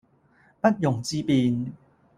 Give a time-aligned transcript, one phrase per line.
[0.59, 1.71] 不容置辯